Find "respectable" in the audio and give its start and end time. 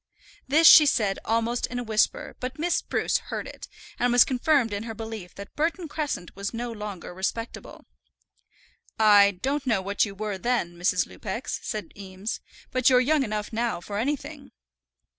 7.13-7.85